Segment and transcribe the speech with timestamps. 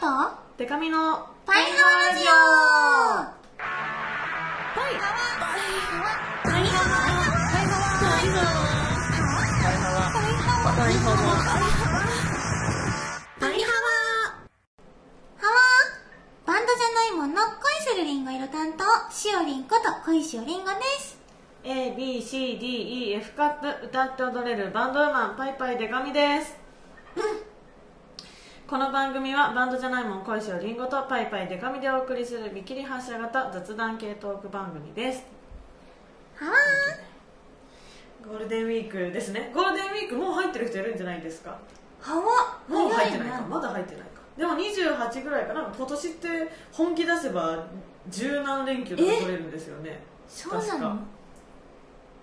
[0.00, 0.06] と？
[0.56, 2.28] デカミのパイハワラジオ。
[4.74, 5.12] パイパイハ
[6.00, 6.08] ワ。
[6.42, 6.96] パイハワ。
[8.00, 8.16] パ
[10.88, 11.20] イハワ。
[13.38, 13.84] パイハワ。
[15.36, 15.52] ハワ。
[16.46, 17.34] バンドじゃないもの。
[17.36, 21.20] 恋するリンゴ色担当しおりんこと恋しおりんごです。
[21.62, 25.36] A, B, C, D, E, F カップ歌って踊れるバンドウーマン。
[25.36, 26.56] パイパイデカミです
[28.70, 35.24] この番組はバンドじゃないもん恋しをりんごとパイパイデカミでお送りする見切り発車型雑談系トーク番組です。
[36.36, 36.52] はわ
[38.24, 39.50] ゴールデンウィークですね。
[39.52, 41.58] ゴールデンウィークもう入ってる人いるんじゃないですか？
[42.00, 42.22] はわ
[42.68, 43.34] もう入ってないか？
[43.38, 44.08] 早まだ入ってないか？
[44.38, 45.62] でも28ぐらいかな。
[45.76, 46.28] 今年って
[46.70, 47.66] 本気出せば
[48.08, 49.98] 十何連休とか取れるんですよね。
[50.28, 50.64] そうなの？
[50.68, 50.96] 確か。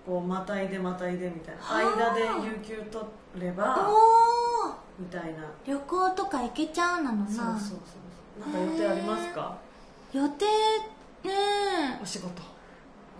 [0.06, 1.62] こうまたいでまたいでみたいな。
[1.62, 3.04] はあ間で有給取
[3.38, 5.44] ればおーみたいな。
[5.66, 7.26] 旅行とか行けちゃうなのな。
[7.28, 9.56] そうそうそうなんか予定ありますか？
[10.12, 10.44] 予定
[11.24, 11.98] ね。
[12.02, 12.30] お仕事。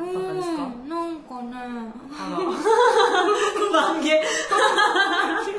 [0.01, 0.67] えうとかですか？
[0.67, 1.51] んなんかね。
[1.55, 5.55] あら不満げ違う違う不満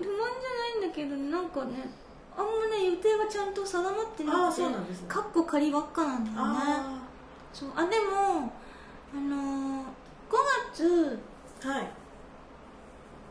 [0.00, 1.88] じゃないんだけどなんかね
[2.36, 5.08] あんまね予定がちゃんと定まってなああくてそうなんですね。
[5.08, 6.54] かっこ仮ばっかなんだよね。
[6.58, 6.98] あ
[7.52, 7.68] そう。
[7.76, 8.52] あでも
[9.14, 9.84] あのー、5
[10.72, 11.18] 月
[11.64, 11.90] あはい。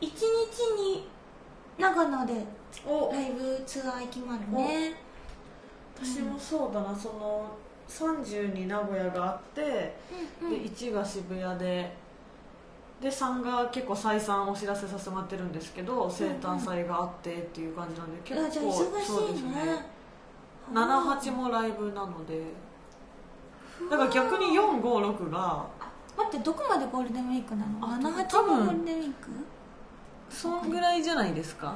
[0.00, 0.20] 1日
[0.80, 1.08] に
[1.78, 2.44] 長野で
[2.86, 3.10] お。
[3.12, 4.94] ライブツアー行きまるね。
[5.96, 7.46] 私もそうだなその
[7.88, 9.96] 30に名古屋があって
[10.42, 10.62] うんうん。
[10.62, 11.96] で1が渋谷で
[13.00, 19.86] で3が結構再三お知らせさせてもらってるんですけど生誕祭があってっていう感じなんで結構そうですしいね
[20.72, 22.40] 78もライブなので
[23.90, 25.66] だから逆に456が
[26.16, 27.78] 待ってどこまでゴールデンウィークなの？
[27.82, 29.30] あ78多分もゴールデンウィーク？
[30.30, 31.74] そんぐらいじゃないですか？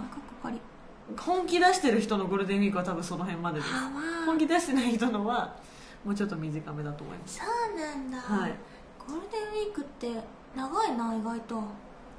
[1.16, 3.72] 本気出してる人のゴールデンウィークは多分その辺までです。
[3.72, 3.90] はわ
[4.26, 5.56] 本気出してない人のは
[6.04, 7.38] もうちょっと短めだと思います。
[7.38, 8.54] そうなんだ、はい。
[9.06, 10.22] ゴールデンウィークって
[10.54, 11.56] 長いな意外と。
[11.56, 11.62] は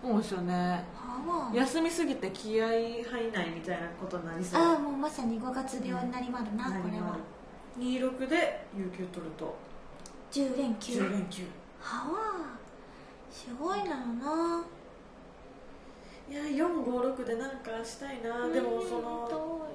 [0.01, 0.83] そうですよね。
[1.27, 4.61] わ休みすぎて気合入んないみたいなことになりそう。
[4.61, 7.17] ああもうまさに5月病になりまるな、これは。
[7.77, 9.55] 26で有給取ると。
[10.31, 10.93] 10連休。
[10.93, 11.43] 10連休。
[11.81, 12.17] はわ
[13.29, 14.63] すごいなのな
[16.29, 18.47] いや456でなんかしたいな。
[18.49, 19.67] でもその遠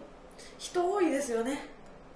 [0.58, 1.68] 人多いですよね。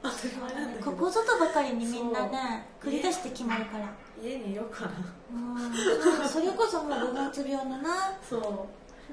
[0.02, 0.90] 当たり前なんだけど。
[0.92, 3.92] いここぞとばかりにみんなね繰り出して決まるから。
[4.22, 4.92] 家にいようかな。
[5.32, 5.72] うん。
[6.28, 8.16] それこそもう5月病だな。
[8.22, 8.42] そう。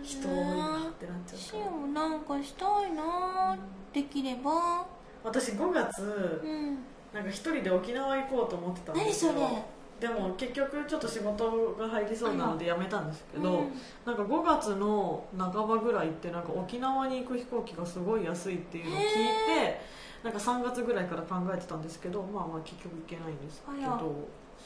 [0.04, 3.58] 人多いなってなっちゃうもなんかしたいな。
[3.94, 4.86] できれば。
[5.24, 6.02] 私5月
[6.44, 6.78] うん。
[7.14, 9.66] なんか一人で沖縄行こうと思ってたんで何それ？
[10.06, 13.72] でも結局ちょっと仕事が入りそうなので辞めたんですけど、うん。
[14.06, 19.82] なんか5月の半ばぐらいってなんか沖縄に行く飛行機がすごい安いっていうのを聞いて
[20.24, 23.64] なんか3月ぐらいから考えてたんですけどまあまあ結局行けないんです。
[23.66, 23.90] けど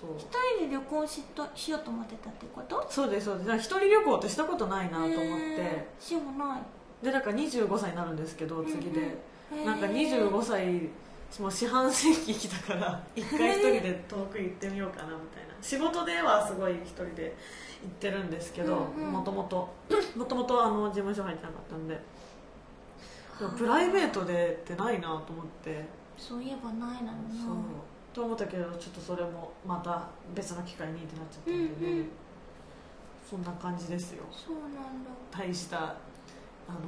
[0.01, 0.09] そう。
[0.17, 2.85] 一人で旅行しとしようと思ってたってこと？
[2.89, 3.49] そうですそうです。
[3.59, 5.88] 一人旅行ってしたことないなと思って。
[5.99, 6.61] しようもない。
[7.01, 9.17] でなんか25歳になるんですけど次で、
[9.53, 9.66] うんうん。
[9.66, 10.89] なんかへー25歳
[11.40, 15.56] もう四半世紀生きたから一回一人で遠く行ってみようかなみたいな。
[15.62, 17.35] 仕事ではすごい一人で
[17.84, 19.69] 行ってるんですけどもともと
[20.17, 22.00] もともとあの事務所入ってなかったんで。
[23.57, 25.85] プライベートでってないなと思って。
[26.17, 27.13] そういえばないな。
[27.31, 27.56] そう。
[28.13, 31.85] と思ったけどちょっとそれもまた別の機会にってなっちゃったんで。
[31.85, 32.09] ね、うんうん。
[33.29, 34.25] そんな感じですよ。
[34.31, 35.09] そうなんだ。
[35.31, 36.79] 大したあの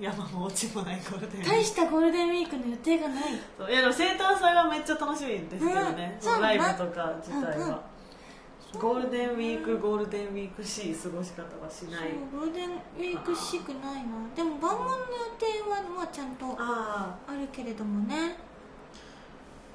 [0.00, 1.50] 山も落ちもないゴールデンウィーク。
[1.50, 3.24] 大したゴールデンウィークの予定がない。
[3.58, 6.40] そういやでも生誕祭はめっちゃ楽しみですけどね、うん。
[6.40, 8.80] ライブとか自体は、うんうん。
[8.80, 12.10] ゴールデンウィークゴールデンウィークしい過ごし方はしない。
[12.32, 14.12] ゴールデンウィークしくないな。
[14.34, 14.98] でも万問の予
[15.38, 18.36] 定はまあちゃんとああるけれどもね。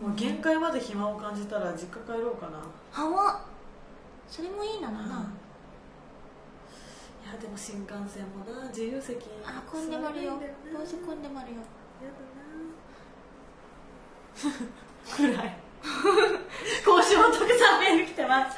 [0.01, 2.59] あもう限界まで暇を感じたら実家帰ろうかな、
[2.91, 3.41] はわ
[4.29, 5.27] それもいいなのな、
[7.27, 10.39] いやでも新幹線もな自由席あ混んでまるよ。
[10.71, 11.59] どうせ混んでまるよ。
[12.01, 12.23] やだ
[14.47, 15.35] な。
[15.35, 15.57] 暗い。
[16.85, 18.57] 今週もたくさんメール来てます。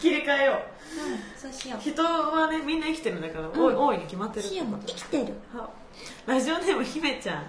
[0.00, 0.56] 切り替えよう。
[0.56, 1.80] うんそうしよう。
[1.80, 5.34] 人はねみんな生きてるんだから、多い多いに決まってる生きてる。
[5.52, 5.68] は
[6.26, 7.46] ラジオネームひめちゃん。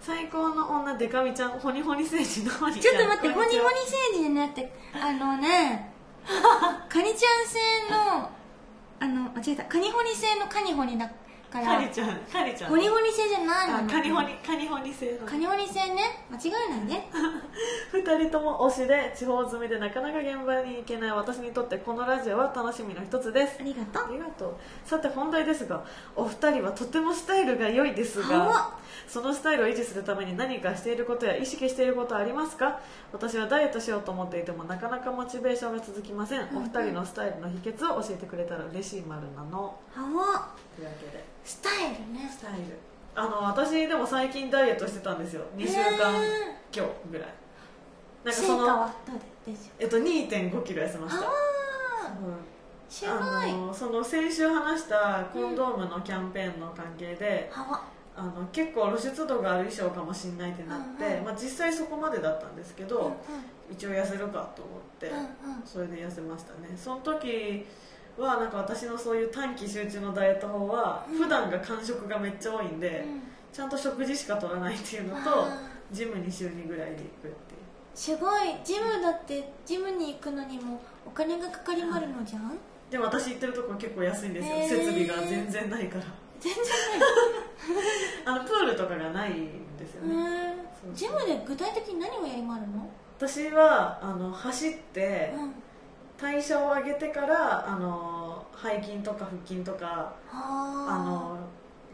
[0.00, 2.96] 最高の女デカミちゃんホニホニ星人のホニちゃん。
[2.96, 5.92] ちょっと待ってホニホニ星人じゃなくてあのね
[6.88, 7.58] カニちゃん製
[7.90, 8.30] の
[9.00, 9.64] あの間違えた。
[9.64, 11.10] カニホニ製のカニホニだ
[11.50, 11.66] から。
[11.66, 12.70] カニちゃんカニちゃん。
[12.70, 13.90] ホニホニ製じゃないの。
[13.90, 15.26] カニホニカニホニ製の。
[15.26, 16.24] カニホニ製ね。
[16.30, 17.10] 間違えないね
[17.92, 23.56] 2 人とも推しで地方住みでなかなか現場に行けない私にとってこのラジオは楽しみの一つです。
[23.60, 24.04] ありがとう。
[24.06, 24.56] ありがとう。
[24.84, 28.70] さて本題ですがお二人はとてもスタイルが良いですはが
[29.08, 32.78] そのスタイルを維持するために何かしていることや意識していることはありますか？
[33.12, 36.56] 私はダイエットしようと思っていてもなかなかモチベーションが続きません、うんうん。
[36.58, 39.76] お二人のスタイルの秘訣を教えてくれたら嬉しい丸なの。
[39.94, 42.30] はわというわけでスタイルね。
[42.30, 42.78] スタイル。
[43.14, 45.42] あの私でも最近ダイエットしてたんですよ。
[45.56, 46.12] 2週間
[46.72, 47.28] 今日ぐらい。
[48.24, 48.90] なんか成その
[49.78, 51.26] えっと2 5キロ痩せました。
[51.26, 51.30] あ
[52.22, 52.36] うん。
[52.88, 53.14] すごい。
[53.14, 57.82] あのその先週話したコンドームのキャンペーンの関係で、はわ
[58.16, 61.24] あの結構露出度がある衣装かもしれないってなって、うんうん。
[61.24, 63.74] まあ、実際そこまでだったんですけど、うん。
[63.74, 65.20] 一応痩せるかと思って、うんう
[65.58, 65.62] ん。
[65.64, 66.76] それで痩せましたね。
[66.76, 67.66] その時
[68.22, 71.18] はなんか私のそういう短期集中のダイエット法はうん。
[71.18, 73.22] 普段が間食がめっちゃ多いんで、うん。
[73.52, 75.58] ちゃんと食事しか取らないっていうのとあ
[75.90, 77.30] ジムに週2ぐらいで行くっていう。
[77.94, 78.56] すごい。
[78.64, 82.56] ジムだってジムに行くのにもお金がかかりまるのじゃん？
[82.90, 84.68] でも私行ってるとこ結構安いんですよ、へー。
[84.68, 86.04] 設備が全然ないから。
[86.40, 86.64] 全然
[88.24, 90.56] あのプールとかがないんですよね、
[90.94, 92.88] ジムで具体的に何をやりまるの？
[93.18, 95.54] 私はあの走ってうん
[96.20, 101.38] 代謝を上げてからあの背筋とか腹筋とかああの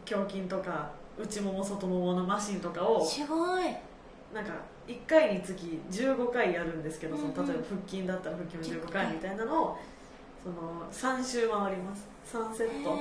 [0.09, 3.63] 胸筋とか内もも外もものマシンとかあをすごい。
[4.33, 4.51] なんか
[4.85, 7.39] 1回につき15回やるんですけど、そのうん。
[7.39, 9.77] うん例えば腹筋だったら腹筋を15回みたいなのを
[10.43, 12.07] その3周回ります。
[12.31, 12.97] 3セット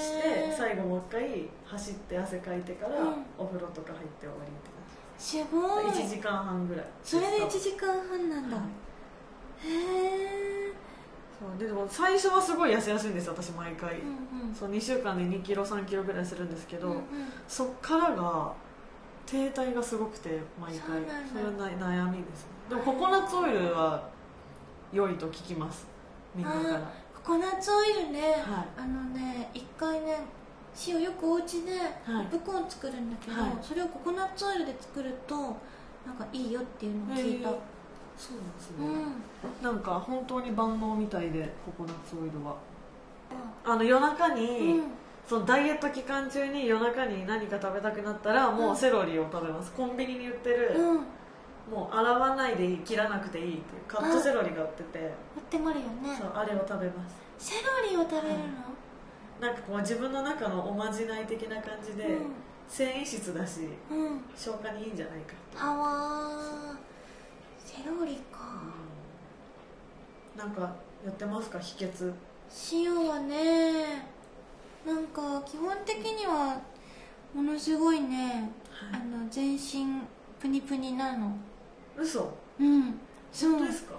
[0.00, 3.24] して最後もう1回走って汗かいてからうん。
[3.38, 4.70] お風呂とか入って終わりって
[5.18, 5.36] す。
[5.52, 5.84] ごい。
[5.84, 6.84] 感じ1時間半ぐらい。
[7.04, 8.56] それで1時間半なんだ。
[8.56, 8.89] はい
[9.62, 14.54] そうででも最初はすごい痩せやすいんですよ私毎回、うんうん。
[14.54, 17.04] そう2週間で2キロ3キロぐらいするんですけど、うんうん。
[17.48, 18.52] そっからが
[19.26, 21.02] 停滞がすごくて毎回。
[21.30, 22.50] それはな悩みですね。
[22.68, 24.08] でもココナッツオイルは
[24.92, 25.86] 良いと聞きます。
[26.34, 26.80] みんなから。
[27.14, 28.42] ココナッツオイルね、はい。
[28.78, 30.18] あのね一回ね
[30.86, 31.72] 塩よくお家で
[32.04, 32.26] はい。
[32.26, 33.52] ポップコーン作るんだけど、はい。
[33.62, 37.56] それをココナッツオイルで作るとなんかいいよっていうのを聞いた、へー
[38.20, 38.86] そうなんですね、
[39.60, 39.64] うん。
[39.64, 42.54] なんか本当に万能みたいでココナッツオイルは。
[43.64, 44.42] あの夜中に、
[44.78, 44.84] うん。
[45.26, 49.72] そのダイエット期間中に夜中に何か食べたくなったらもうセロリを食べます。
[49.72, 50.96] コンビニに売ってる、うん。
[50.96, 51.00] 売
[51.70, 56.16] もう洗わないでいい切らなくていいっていうカットセロリが売ってて、ってもあるよね。
[56.18, 57.08] そうあれを食べま
[57.38, 57.50] す。
[57.52, 58.44] セロリを食べるの、
[59.40, 62.18] なんかこう自分の中のおまじない的な感じで、
[62.68, 65.58] 繊維質だしうん、うん、消化にいいんじゃないかって。
[65.58, 66.89] はわー
[67.76, 68.40] セロリか、
[70.36, 70.62] なんか
[71.04, 71.58] やってますか？
[71.58, 72.12] 秘訣。
[72.72, 74.08] 塩はね
[74.84, 76.60] なんか基本的には
[77.32, 79.00] ものすごいね、はい。
[79.00, 80.02] あの全身
[80.40, 81.32] プニプニなの。
[81.96, 82.28] 嘘？
[82.58, 82.98] うん。
[83.32, 83.50] そう。
[83.52, 83.94] 本当ですか？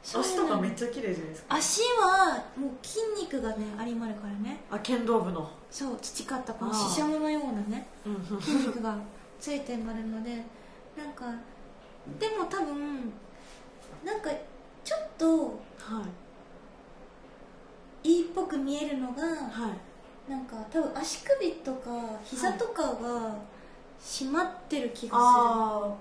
[0.00, 1.56] そう足とかめっちゃ綺麗じゃないですか？
[1.56, 4.60] 足はもう筋肉がねありまるからね。
[4.70, 5.50] あ剣道部の。
[5.70, 8.24] そう培ったこのししゃものようなねうん。
[8.40, 8.96] 筋肉が
[9.40, 10.36] ついてまるので
[10.96, 11.24] なんか
[12.18, 13.12] でも多分
[14.04, 14.30] なんか
[14.84, 16.04] ちょっとは
[18.04, 18.08] い。
[18.10, 20.30] いいっぽく見えるのがはい。
[20.30, 21.90] なんか多分足首とか
[22.24, 23.36] 膝とかが
[24.00, 25.96] 締まってる気があ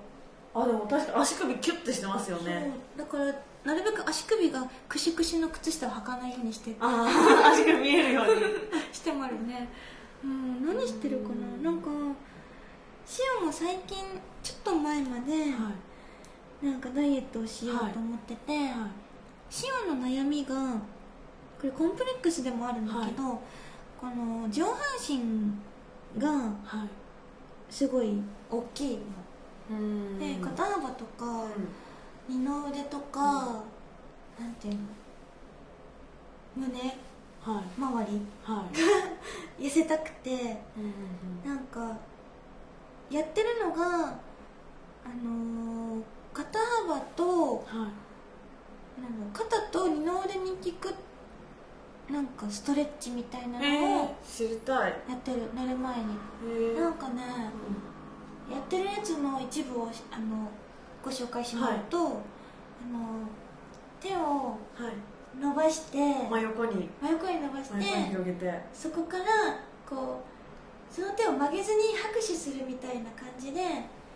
[0.56, 0.62] ー。
[0.62, 3.26] あでも確か足首キュッてしてますよする、ねだから
[3.64, 7.06] なるべく足首がクシクシの靴下を履かないようにしてあ
[7.44, 8.42] あ足首見えるように。
[8.94, 9.68] してもあるね。
[10.24, 11.30] うん何してるか
[11.62, 11.70] な。
[11.72, 11.90] なんか
[13.06, 13.98] シオも最近
[14.42, 15.72] ちょっと前までは
[16.62, 18.58] なんかダイエットをしようと思ってて、い。
[18.58, 18.74] はい。
[19.50, 20.56] シオの悩みが
[21.60, 23.42] これコンプレックスでもあるんだけど、
[24.00, 24.76] この上半
[25.08, 25.52] 身
[26.20, 26.30] が
[26.64, 26.90] はい。
[27.70, 29.04] すごい大きいの。
[29.72, 30.20] うん。
[30.20, 31.68] で肩幅とかうん。
[32.28, 33.64] 二の腕とか、
[34.40, 34.80] なんていうの？
[36.68, 36.80] 胸
[37.42, 37.64] はい。
[37.80, 38.66] 周りは
[39.60, 39.64] い。
[39.64, 40.32] 痩せたくて
[40.76, 40.94] うん
[41.46, 41.56] うん。
[41.56, 41.96] なんか
[43.10, 46.04] やってるのがあのー
[46.44, 47.92] 肩幅とうんはい
[49.34, 50.94] 肩と二の腕に効く
[52.12, 54.92] なんかストレッチみたいなえのをー、知りたい。
[55.08, 56.04] やってる寝る前に。
[56.76, 57.22] えなんかね
[58.52, 60.50] やってるやつの一部をあの
[61.04, 62.14] ご紹介しますと、あの
[64.00, 65.40] 手をはい。
[65.40, 65.98] 伸ばして
[66.30, 66.90] 真横に。
[67.02, 67.76] 真横に伸ばして。
[68.74, 69.24] そこから
[69.88, 70.24] こ
[70.92, 73.62] うその手を曲げずに拍手するみたいな感じで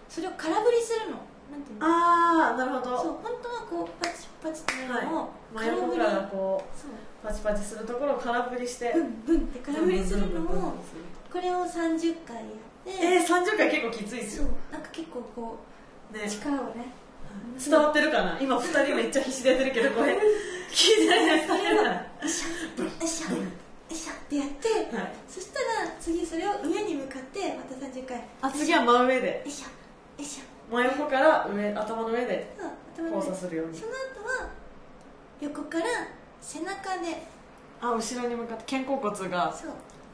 [0.10, 1.18] それを空振りするの
[1.52, 1.86] なんていうの？
[1.86, 2.98] ああなるほど。
[2.98, 6.92] そう本当はこうパチパチってやるのを真空振り、横からこそう。
[6.92, 6.94] う
[7.28, 10.74] パチパチするところを空振りしてブンブンって空振りするのを
[11.32, 12.46] これを30回やっ
[12.84, 14.46] でえー、30回結構きついですよ。
[14.72, 15.60] なんか結構こ
[16.14, 16.92] うね力をね
[17.64, 18.38] 伝わってるかな？
[18.42, 20.18] 今2人めっちゃ必死でやってるけどこれ。
[20.72, 21.50] 聞 いてないです。
[21.52, 23.42] よいしょよいしょよ
[23.90, 28.24] いしょってやって、はいそしたら次それを上に向かってまた30回。
[28.42, 29.28] あ次は真上で。
[29.28, 29.70] よいしょよ
[30.18, 32.54] いしょ真横から上頭の上で
[32.98, 33.22] 交上。
[33.22, 33.78] 差するように。
[33.78, 33.98] その後
[34.44, 34.50] は
[35.42, 35.86] 横から
[36.42, 37.24] 背中で。
[37.84, 39.56] あ後ろに向かって肩甲骨が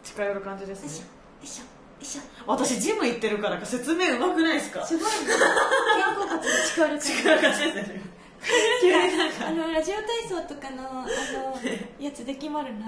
[0.04, 1.10] 近寄る感じですいしょよね
[1.44, 1.68] いしょよ
[2.02, 2.22] いしょ。
[2.48, 4.86] 私ジム行ってるからか説明うまくないですか？
[4.86, 5.10] すごいね。
[6.00, 8.02] 肩甲骨が近寄る近感寄る感じですね
[8.82, 11.08] 急になんじあかのラジオ体操とかのあの
[12.00, 12.86] やつで決まるな。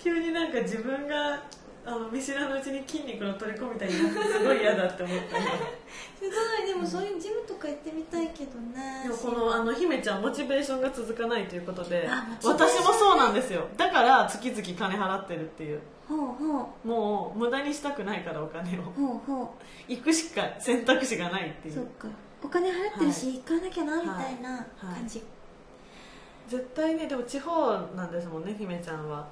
[0.00, 1.42] 急になんか自分が
[1.84, 5.38] あの見知らぬうちに筋肉の取り込みたいになってすごい嫌だって思った。
[5.38, 12.08] 今すごいでもそういうジムとか行ってみたいけどねでもこのあの姫ちゃんモチベーションが続かないということで
[12.44, 13.66] 私もそうなんですよ。
[13.76, 15.80] だから月々金払ってるっていう。
[16.08, 16.88] ほうほう。
[16.88, 18.82] もう無駄にしたくないからお金を。
[18.82, 19.54] ほうほ
[19.88, 21.74] 行くしか選択肢がないっていう。
[21.74, 22.16] うそっか。
[22.44, 25.22] お金払ってるし、行かなきゃなみたいな感じ、
[26.48, 29.28] 絶対ねでも地方なんですもんね姫ちゃんは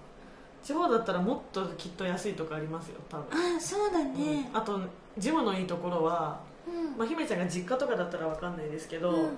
[0.63, 4.49] 地方だったらもっときっと安いとこありますよ多分、ああそうだね。
[4.53, 4.57] うん。
[4.57, 4.81] あと
[5.19, 9.31] ジムのいいところは、うん、まあ、姫ちゃんが実家とかだったら分かんないですけど、うん。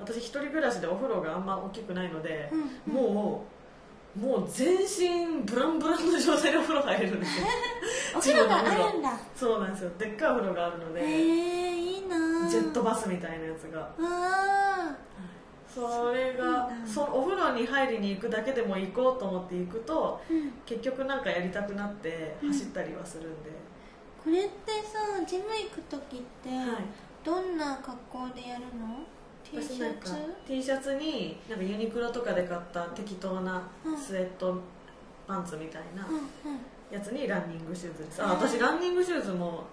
[0.00, 2.50] 私一人暮らしでお風呂があんま大きくないので、
[2.86, 2.94] うん。
[2.94, 7.46] もうもう全身ブランブランの状態でお風呂入れるんですよ。
[8.16, 9.12] お風呂があるんだ。
[9.36, 9.90] そうなんですよ。
[9.98, 13.88] でっかいお風呂があるので、へえいいなジェットバスみたいなやつが。
[14.00, 14.96] あ
[15.72, 22.48] それがそのお風呂に入りに行くだけでも行こうと思って行くとー、うん、結局なんかやりたくなってうん。
[22.48, 23.50] 走ったりはするんで、
[24.22, 26.66] これってさジム行く時って、はい。
[27.24, 29.04] どんな格好でやるの
[29.44, 30.12] ？T シャツ
[30.46, 33.62] ？T シャツになんかユニクロとかで買った適当な
[33.96, 34.60] スウェット
[35.26, 36.60] パンツみたいなうんうん。
[36.90, 38.22] やつにランニングシューズです。
[38.22, 39.64] あ私ランニングシューズも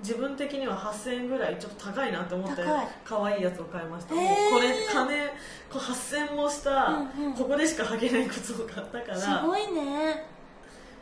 [0.00, 2.62] 自分的には8000円ぐらいちょっと高いなと思って
[3.04, 4.20] 可愛いやつを買いました、へー。
[4.20, 5.32] もうこれ金こ
[5.74, 7.34] う8000円もした、うんうん。
[7.34, 10.26] ここでしか履けない靴を買ったからすごいね。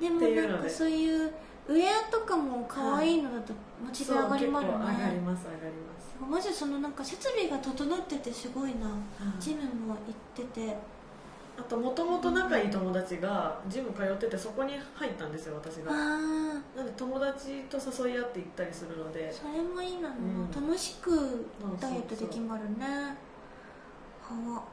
[0.00, 1.32] でもなんかそういう
[1.68, 3.52] ウェアとかも可愛いのだと
[3.84, 6.02] モチベ上がりまるそう結構上がりねます上がります。
[6.30, 8.90] マジそのなんか設備が整っててすごいな。
[9.38, 10.76] ジムも行ってて
[11.62, 15.92] あともともと仲いい友達がジム通っててそこに入ったんですよ私あが。
[15.92, 15.94] あ
[16.76, 19.32] なんで友達と誘い合って行ったりするので。
[19.32, 20.50] それもいいなの、うん。
[20.50, 21.46] 楽しく
[21.80, 23.16] ダイエットできまるね。
[24.22, 24.64] は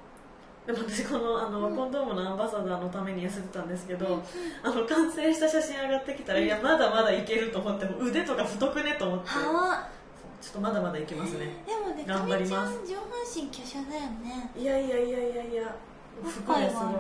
[0.66, 1.76] でも私このあの、うん。
[1.76, 4.22] コンドームのアンバサダーのために痩せてたんですけど、うん
[4.64, 9.30] あの完成した写真上がってきたらいやまだまだいけると思っても腕とか太くねと思って。
[9.30, 9.88] は
[10.42, 11.64] ちょっとまだまだいけますね。
[11.68, 12.74] でもね頑張ります。
[12.74, 14.52] かみちゃん上半身華奢だよね。
[14.58, 15.76] いやいやいやいやいや
[16.24, 16.96] 服ですごい。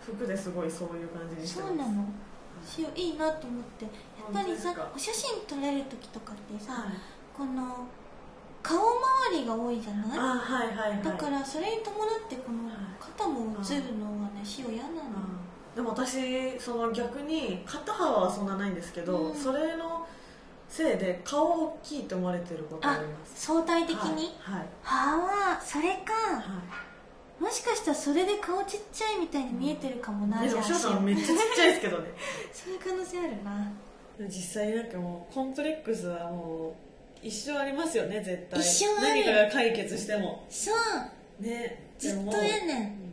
[0.00, 2.04] 服ですごいそういう感じにしてそうなの。
[2.64, 3.84] しよいいなと思って。
[3.84, 6.82] やっぱりさお写真撮れる時とかってさ、はい。
[7.36, 7.86] この
[8.62, 10.18] 顔周りが多いじゃない？
[10.18, 11.02] あはいはいはい。
[11.02, 15.00] だからそれに伴ってこの肩も映るのはねしお嫌なの。
[15.74, 19.34] でも私その逆に肩幅はそんなないんですけど、うん。
[19.34, 20.06] それの
[20.68, 23.46] せいで顔大きいと思われてることがあります。
[23.46, 24.58] 相対的に、はい。
[24.58, 24.66] はい。
[24.82, 26.12] はあそれか。
[26.12, 26.85] はい
[27.40, 32.08] もしかしたらそれで顔ちっちゃいみたいに見えてるかもな、じゃあでも翔さんめっちゃちっちゃいですけどね。
[32.52, 33.72] そういう可能性あるな。
[34.28, 36.72] 実際なんかもうコンプレックスはもう
[37.26, 38.60] 一生ありますよね絶対。
[38.60, 39.00] 一生ある。
[39.08, 40.44] 何かが解決しても。
[40.48, 40.72] そ
[41.40, 41.42] う。
[41.42, 41.90] ね。
[41.98, 43.06] ずっとやねん。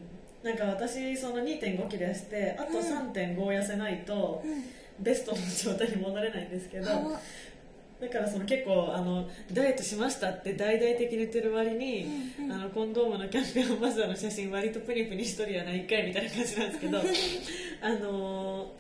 [0.44, 2.86] なんか私その2 5キロ痩せてあとうん。
[2.86, 4.64] 3 5痩せないとうん。
[5.00, 7.20] ベストの状態に戻れないんですけど、は
[8.04, 12.06] だからその結構あのダイエットしましたって大々的に言ってる割に、
[12.38, 12.52] うんうん。
[12.52, 17.00] あのコンドームのキャンペーンアンバサダーの写真割とプニプニしとるやないかいみたいな感じなんですけど
[17.82, 18.72] あの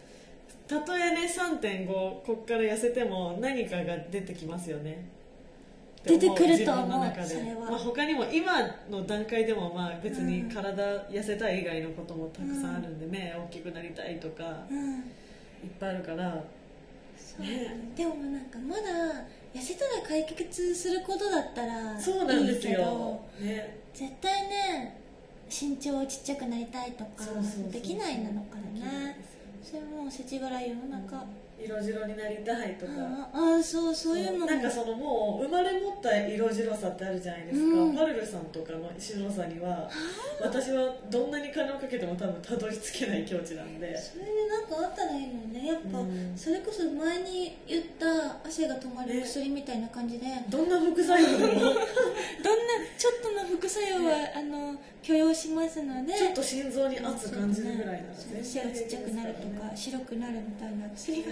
[0.67, 5.05] たとえね3.5こっから痩せても何かが出てきますよね。
[6.03, 8.51] 出てくると思う自分まあ、他にも今
[8.91, 14.95] の段階でもまあ別に体痩せたい以外のこともたくさんあるんで、目大きくなりたいとかうん。
[15.63, 16.43] いっぱいあるから
[17.17, 17.47] そう。
[17.95, 18.81] でもなんかまだ
[19.53, 24.99] 痩せたら解決することだったらそうなんですいいけどよ、ね、絶対ね
[25.49, 27.23] 身長ちっちゃくなりたいとか
[27.71, 29.17] できないなのからね。
[29.63, 31.25] それもう世知辛い世の中、
[31.65, 32.91] 色白になりたいとか、
[33.33, 34.45] ああそうそういうのも。
[34.45, 37.95] なんかそのもう生まれ持った色白さってあるじゃないですか、うん。
[37.95, 39.89] パルルさんとかの白さには
[40.41, 43.97] 私はどんなに金をかけても多分たどり着けない境地なんで。
[43.97, 45.67] それでなんかあったらいいのにね。
[45.67, 46.33] やっぱ、うん。
[46.35, 51.61] それこそ前に言った汗が止まる薬みたいな感じで、どんな副作用でも。
[51.63, 51.73] どんな
[52.97, 61.31] ちょっとの副作用は、あの許容しますのでちょっと心臓に圧感じるぐらいなら背がちっちゃくなるとか白くなるみたいな薬が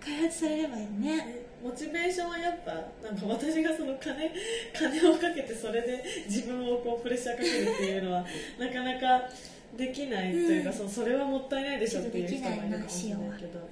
[0.00, 1.16] 開発されればいいね。
[1.16, 2.72] ねモチベーションはやっぱ
[3.06, 4.30] なんか私がその金
[4.72, 8.24] 金をかけてそれで自分をこうプレッシャーかけるっていうのは
[8.58, 9.28] なかなか
[9.76, 10.76] できないというか、うん。
[10.76, 13.68] そそれはもったいないでしょっていう人もいるかもしれないけど、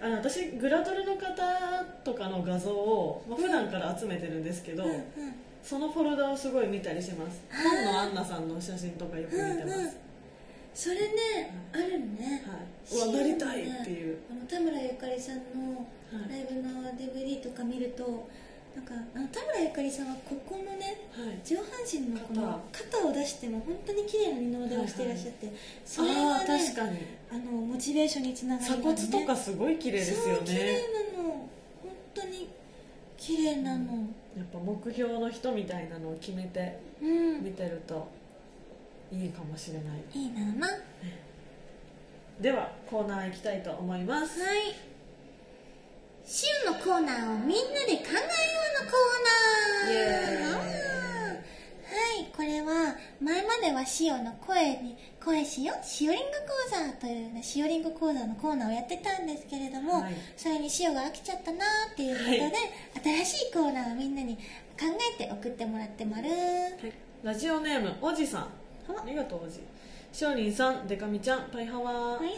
[0.00, 1.30] あの私グラドルの方
[2.04, 5.02] とかの画像を、まあ、普段から集めてるんですけど、うんうん。
[5.62, 7.42] そのフォルダをすごい見たりします。
[7.50, 9.90] 本のアンナさんの写真とかよく見てます、うんうん。
[10.74, 12.42] それねあるね。
[12.46, 16.30] はい、うわなりたいっていう、あの田村ゆかりさんのはい。
[16.30, 18.28] ライブの DVD とか見ると
[18.74, 21.40] なんかあの田村ゆかりさんはここのねはい。
[21.46, 22.94] 上半身のこの肩。
[23.06, 25.52] を出しても本当に綺麗な二の腕をしていらっしゃって、
[25.84, 26.98] それあはねあ確かに。
[27.30, 30.72] あのモチベーションにつながり鎖ますね骨とかすごい綺麗ですよそう綺麗ね
[31.16, 31.48] なの本
[32.14, 32.48] 当に
[33.16, 33.92] 綺麗なの。
[34.36, 38.08] やっぱ目標の人みたいなのを決めてうん、見てると
[39.12, 40.02] いいかもしれない。
[40.12, 40.72] いいなのなは
[42.40, 44.40] ではコーナー行きたいと思います。
[44.40, 44.42] い
[46.26, 48.20] シオのコーナーをみんなで考えよ
[48.80, 50.64] うのコーナー。
[51.84, 60.14] はいこれは前まではシオの声に声しよシオリング講座というねシオリング講座のコーナーをやってたんですけれども、はい。
[60.36, 62.50] それにシオが飽きちゃったなーっていうことで、はい
[63.24, 64.40] 新しいコーナーをみんなに考
[65.18, 66.30] えて送ってもらってまる
[67.22, 68.40] ラジオネームおじさん。
[68.40, 68.48] は？
[69.02, 69.60] ありがとうおじ。
[70.10, 72.32] しおりんさんでかみちゃんパイハワー、はいは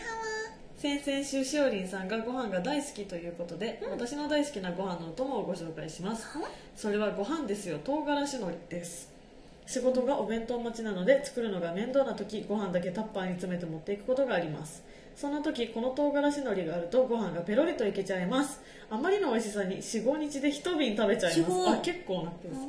[0.77, 6.27] 先々週しおりんさんがご飯が大好きということで、私の大好きなご飯のお供をご紹介します。
[6.39, 6.45] は
[6.77, 7.79] それはご飯ですよ。
[7.83, 9.17] 唐辛子海苔です。
[9.67, 14.83] 仕事がお弁当待ちなので作るのが面倒な時ご飯だけタッパーに詰めて持っていくことがあります
[15.17, 18.61] そんな時この唐辛子海苔があるとご飯がペロリといけちゃいます。
[18.91, 21.69] あまりの美味しさに45日で一瓶食べちゃいます。
[21.71, 22.67] あ結構なってます。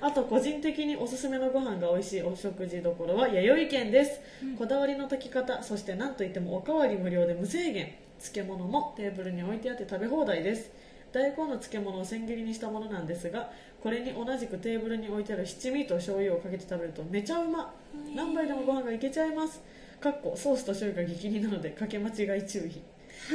[0.00, 4.20] あと個人的におすすめのご飯が美味しいお食事どころは弥生県です、
[4.56, 7.92] こだわりの炊き方そして何といってもおかわり無料で無制限。
[8.18, 10.70] 漬物もテーブルに置いてあって食べ放題です。
[11.12, 13.50] 大根の漬物を千切りにしたものなんですが
[13.82, 17.74] これに同じくテーブルに置いてある七味と醤油をかけて食べるとめちゃうま。
[18.14, 19.60] 何杯でもご飯がいけちゃいます
[20.00, 22.80] かっこソースと醤油が激似なのでかけ間違い注意。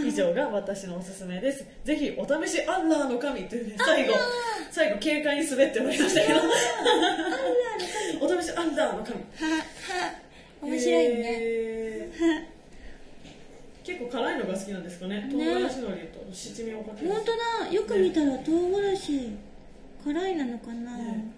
[0.04, 1.66] 以上が私のおすすめです。
[1.84, 4.14] ぜひお試しアッラーの神っていうね最後
[4.72, 6.40] 最後軽快に滑っておりましたけど。
[8.22, 9.16] お試しアッラーの神。
[9.16, 9.22] は
[9.58, 10.16] は
[10.62, 12.56] 面白いね、へー。
[13.86, 15.28] 結構辛いのが好きなんですかね。
[15.32, 17.72] 唐ね辛子海苔と七味をかけて本当だ。
[17.72, 19.38] よく見たら唐辛子
[20.04, 21.32] 辛いなのかな、ね。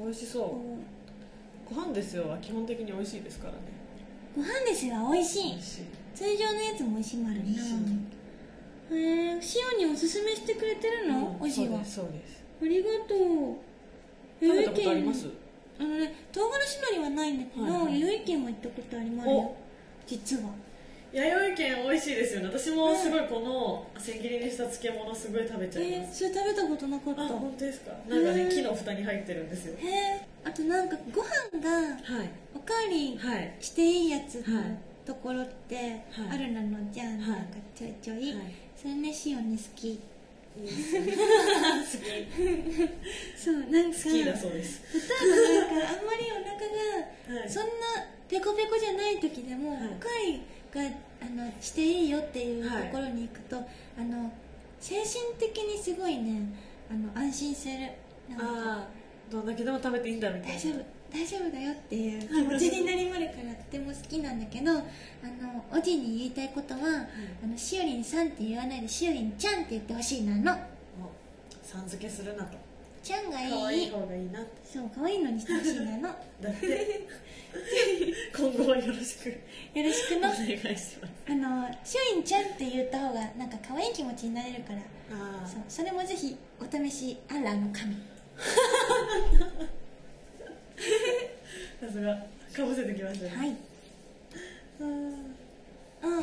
[0.00, 0.42] 美味しそう。
[0.44, 2.28] こご飯ですよ。
[2.28, 3.58] は基本的に美味しいですからね。
[3.58, 3.83] う
[4.36, 5.58] ご飯ですよ美味しい。
[6.14, 7.44] 通常のやつも美味しいもあるな
[8.96, 9.40] へえ
[9.72, 11.68] 塩におすすめしてくれてるの、うんおじは？
[11.68, 12.42] そうですそうです。
[12.62, 13.18] ありがとう。
[14.40, 15.28] 食べたことあります？
[15.78, 18.00] あのね唐辛子海苔はないんだけど、はいはい。
[18.00, 19.34] 弥生県は行ったことありますよ。
[19.36, 19.56] お。
[20.06, 20.42] 実は
[21.14, 22.46] 弥生県美味しいですよね。
[22.48, 27.22] 私もすごいこの千切りにした漬物すごい食べちゃいえー、ます、それ食べたことなかった。
[27.22, 27.92] あ本当ですか？
[28.08, 28.50] なんかねうん。
[28.50, 29.76] 木の蓋に入ってるんですよ。
[29.78, 31.28] へえあとなんかご飯
[31.62, 32.28] がはい。
[32.56, 33.54] おかわりはい。
[33.60, 34.64] していいやつのはい
[35.06, 35.94] ところってはい。
[36.32, 38.52] あるなのじゃん、はいなんかちょいちょい、はい。
[38.76, 40.00] それね塩ね好き。
[43.36, 43.98] そうなんか。
[43.98, 44.82] 好きだそうです。
[44.92, 44.98] 例
[45.58, 46.50] えばなんかあんまりお腹
[47.36, 47.48] がはい。
[47.48, 47.70] そんな
[48.28, 49.78] ペコペコじゃない時でも、はい。
[49.78, 50.40] おかわりが
[50.80, 53.60] あのしていいよっていうとはいころに行くと、あ
[54.02, 54.32] の
[54.80, 55.06] 精神
[55.38, 56.42] 的にすごいね
[56.90, 57.74] あの安心する。
[58.38, 58.88] ああ
[59.30, 60.54] どんだけでも食べていいんだみたいな。
[60.54, 64.82] 大丈夫大丈夫だよっていう気持ちになりまるからとても好きなんだけどあの
[65.72, 66.80] おじに言いたいことは、
[67.42, 70.42] あのしおりんさんって言わないでしおりんちゃんって言ってほしいなの。
[70.52, 72.58] もうさん付けするなと
[73.04, 73.50] ちゃんがいい。
[73.50, 76.08] 可愛い方がいいなそう可愛いのにしてほしいなの。
[76.08, 77.06] よだって。
[78.34, 79.28] 今後はよろしく。
[79.74, 84.78] ろしくのお願いしますあのしおりんちゃんって言った方がなんか可愛い気持ちになれるから。
[85.12, 87.94] あそうそれもぜひお試しアラの神。
[91.82, 92.26] あさすが。
[92.56, 93.30] かぶせてきましたね。
[93.36, 93.56] はい。
[96.02, 96.22] あ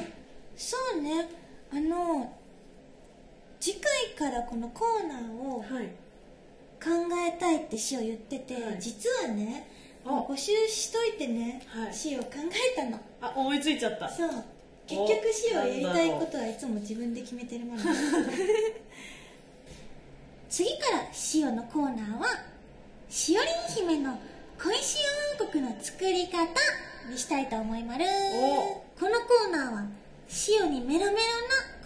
[0.57, 1.29] そうね。
[1.71, 2.35] あの
[3.59, 5.89] 次回からこのコーナーをはい
[6.81, 6.89] 考
[7.27, 8.77] えたいってしお言ってて、はい。
[8.79, 9.67] 実はね
[10.05, 10.25] あ。
[10.27, 11.93] 募集しといてね、はい。
[11.93, 12.29] しお考
[12.75, 12.99] えたの。
[13.21, 14.09] あ思いついちゃった。
[14.09, 14.29] そう。
[14.87, 17.81] 結局しおやりたいことはいつも自分で決めてるもの。
[20.49, 22.27] 次からしおのコーナーは
[23.09, 24.19] しおりん姫の
[24.61, 24.97] 恋し
[25.39, 26.39] お王国の作り方
[27.09, 28.83] にしたいと思いまるお。
[28.99, 29.85] このコーナーは
[30.27, 31.17] しおにメロメロな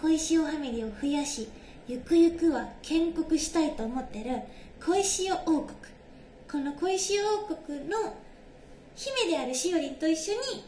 [0.00, 1.48] 恋しおファミリーを増やし
[1.88, 4.42] ゆくゆくは建国したいと思ってる
[4.86, 5.66] 恋しお王国。
[6.48, 8.14] この恋しお王国の
[8.94, 10.64] 姫であるしおりんと一緒に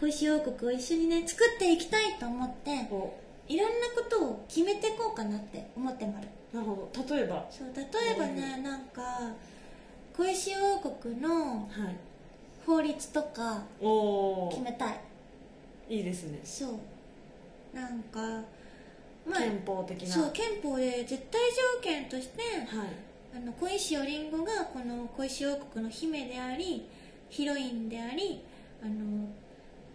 [0.00, 3.12] 恋しお王国を一緒にね作っていきたいと思ってお
[3.46, 7.14] いろんなことを決めていこうかなって思ってまるなるほど。
[7.14, 7.46] 例えば？
[7.50, 9.02] そう例えばねなんか
[10.16, 11.96] 小石王国のはい。
[12.66, 13.62] 法律とか
[14.50, 15.00] 決めたい。
[15.88, 16.40] いいですね。
[16.44, 17.76] そう。
[17.76, 18.20] なんか
[19.26, 20.08] まあ憲法的な。
[20.08, 21.40] そう憲法で絶対
[21.76, 22.88] 条件としてはい
[23.38, 26.88] あの小石おりんごがこの小石王国の姫であり
[27.30, 28.42] ヒロインであり
[28.82, 29.28] あの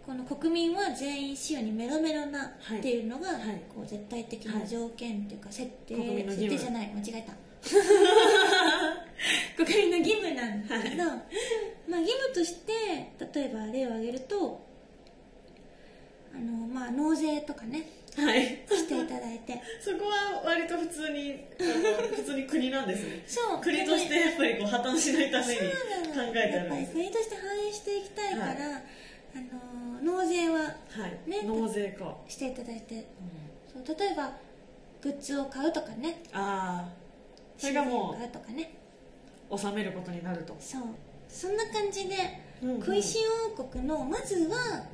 [0.06, 3.38] この国民は全員塩にメロメロなはいっていうのが、はい。
[3.74, 6.58] こう絶対的な条件っていうか設定、国民の義務。
[6.58, 7.32] 設定じゃない間違えた。
[9.64, 11.12] 国民の義務なんだけど、ま
[11.96, 12.72] あ義務として
[13.32, 14.60] 例えば例を挙げると
[16.34, 18.62] あのまあ納税とかねはい。
[18.68, 19.60] していただいて。
[19.80, 23.24] そこは割と普通にあの普通に国なんですね。
[23.26, 28.54] そう国としてやっぱりこう破綻しないために考えてあやっぱりるんです国として反映していきたいから、はい。
[29.34, 30.68] あの納税はは
[31.26, 33.06] い、ね納税か、していただいて。
[33.72, 34.32] そう例えば
[35.02, 36.22] グッズを買うとかね。
[36.32, 36.92] ああ
[37.58, 38.74] それがも資材を買うとかね。
[39.50, 40.82] う納めることになると、そう。
[41.28, 42.16] そんな感じで
[42.62, 42.82] うんうん。
[42.82, 43.18] 小石
[43.58, 44.84] 王国のまずは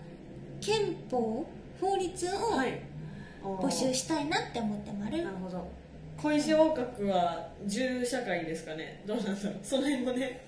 [0.60, 1.46] 憲法
[1.80, 2.80] 法律をはい
[3.42, 5.66] 募集したいなって思ってまる、なるほど。
[6.16, 9.02] 小石王国は銃社会ですかね？
[9.06, 9.58] どうなんだろう？
[9.62, 10.40] その辺もね。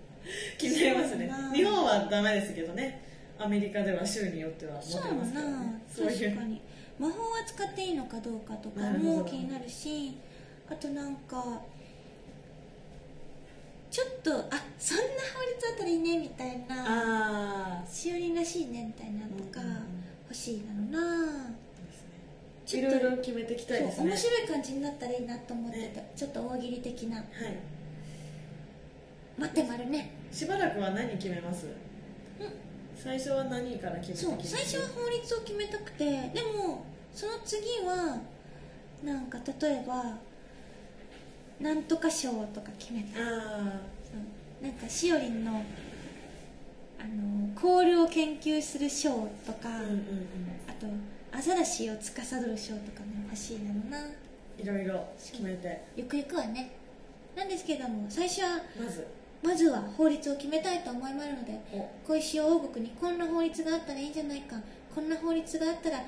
[0.58, 1.30] 気になりますね。
[1.54, 3.00] 日本はダメですけどね。
[3.38, 5.82] アメリカでは州によってはますからなね。
[5.92, 6.30] そういう。
[6.30, 6.60] 確かに。
[6.98, 10.16] 魔法は使っていいのかどうかとかも気になるし
[10.70, 11.62] あとなんか
[13.90, 15.08] ちょっとあそんな法
[15.54, 19.60] 律あったらいいねみたいなしおりんらしいねみたいなのとか
[20.28, 20.82] 欲しいなの
[21.40, 21.46] な。
[21.48, 21.61] ち
[22.70, 24.10] いろいろ決めていきたいですね。
[24.10, 27.16] 面白い感じになったらいいなと思ってて、ねちょっと大喜利的な。
[27.16, 27.26] はい。
[29.38, 30.12] 待ってまるね。
[30.30, 31.66] しばらくは何決めます？
[32.96, 38.20] 最初は何から決めてそう最初は法律を決めたくてでもその次は
[39.02, 40.18] なんか例えば
[41.60, 43.20] なんとか賞とか決めた。
[43.20, 43.80] あ
[44.62, 45.50] なんかしおりんの
[47.00, 49.10] あのコールを研究する賞
[49.44, 49.98] とか、あうんうんうん。
[50.68, 50.86] あと
[51.42, 53.98] アザラシを司る賞とかも欲しいなのな。
[54.56, 55.82] いろいろ決めて。
[55.96, 56.70] ゆくゆくはね。
[57.34, 59.04] なんですけども最初はまず。
[59.42, 61.90] まずは法律を決めたいと思いまるのでお。
[62.06, 64.54] 小石王国にこんな法律があったらいいんじゃないか
[64.94, 66.04] こんな法律があったら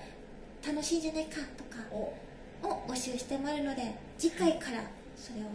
[0.65, 2.15] 楽しいんじゃないかとかお。
[2.69, 4.85] を募集してまるので次回から
[5.17, 5.47] それを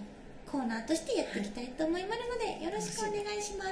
[0.45, 3.71] コーナーとしてやっていきたいと思いまるのでよろしくお願いします。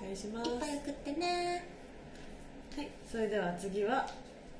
[0.00, 0.50] お願いします。
[0.50, 1.64] いっぱい送ってね。
[2.76, 4.04] はい、それでは次は、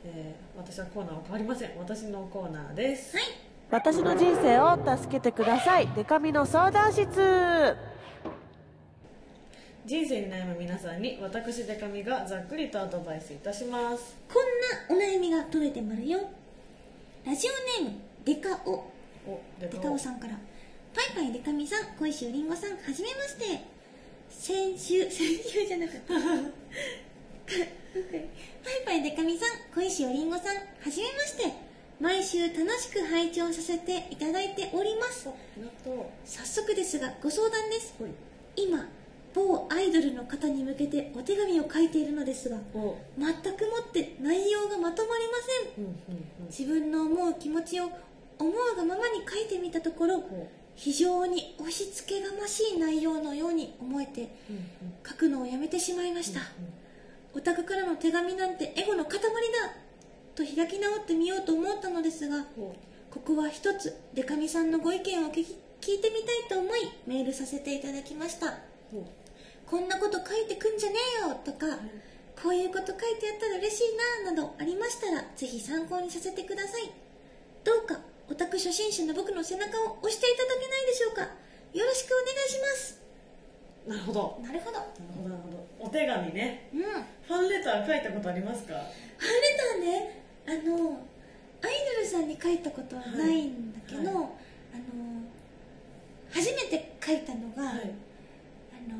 [0.04, 1.70] えー私はコーナーは変わりません。
[1.78, 3.16] 私のコーナーです。
[3.16, 3.26] はい。
[3.70, 5.88] 私の人生を助けてください。
[5.94, 7.76] デカミの相談室。
[9.87, 14.16] 人生に悩む皆さんに私デカミがざっくりとアドバイスいたします。
[14.28, 16.18] こんなお悩みが届いてまるよ。
[17.24, 17.46] ラジ
[17.78, 18.72] オネームデカオ。
[19.26, 20.34] おデデカオさんから。
[20.94, 23.61] パイパイデカミさん小石おりんごさんはじめまして。
[24.30, 26.14] 先週先週じゃなかった
[28.68, 30.52] パイパイデカミさん小石おりんごさんは
[30.90, 31.68] じめまして。
[31.98, 35.31] 毎週楽しく拝聴させていただいております。
[36.26, 37.94] 早速ですがご相談です。
[38.57, 38.87] 今
[39.35, 42.98] 某アイドルの方に向けてお手紙を書いているのですがお。
[43.16, 45.38] 全くもって内容がまとまりま
[45.74, 45.85] せん。
[45.85, 46.46] うんうんうん。
[46.48, 47.85] 自分の思う気持ちを
[48.38, 54.64] 思うがままに書いてみたところほ非常に押し付けがましい内容のように思えてううんうん。
[55.04, 56.40] 書くのをやめてしまいました、
[57.38, 59.20] お宅からの手紙なんてエゴの塊だ
[60.35, 62.74] と開き直ってみようと思ったのですがほ
[63.12, 68.59] ここは一つデカミさんのご意見を聞いてみたいと思いメールさせていただきました。
[69.70, 71.79] こんなこと書いてくんじゃねえよとか
[72.42, 76.90] こういうこと書いてやったら嬉しいななどありましたらぜひ参考にさせてください。
[77.62, 81.22] どうかオタク初心者の僕の背中を押していただけないでしょうか。
[81.22, 83.01] よろしくお願いします。
[83.87, 84.40] うなるほど。
[84.42, 84.79] なるほど。
[84.79, 86.68] なるほどなるほどお手紙ね。
[86.74, 86.82] うん。
[86.82, 88.74] ファンレファンレター書いたことありますか？
[88.74, 90.56] ターねあの
[91.62, 94.06] アイドルさんに書いたことはないんだけど、はい。
[94.06, 94.24] はいあの
[96.30, 97.80] 初めて書いたのが、はい。
[97.80, 97.84] あ
[98.92, 98.98] の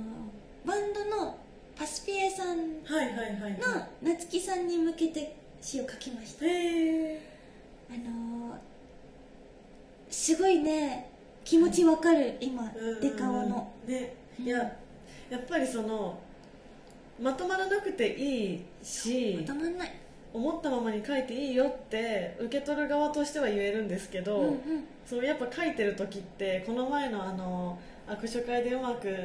[0.65, 1.37] バンドの
[1.77, 6.45] パスピエさんはいはいはいのは夏木さんに向けて詩を書きました。
[6.45, 8.59] あのー
[10.11, 11.11] すごいね
[11.45, 13.73] 気持ちわかる今デカオの。
[13.87, 14.15] ね。
[14.41, 14.47] うん。
[14.47, 14.59] いや
[15.31, 16.19] やっぱりその
[17.21, 19.95] まとまらなくていいしまとまんない。
[20.33, 24.59] 思ったままに書いていいよって受け取る側としては言えるんですけど、うんうん。
[25.07, 29.17] そうやっぱ書いてる時ってこの前のあの握手会でうまく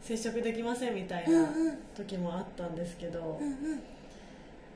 [0.00, 1.48] 接触できませんみたいな
[1.96, 3.80] 時もあったんですけど、うんうん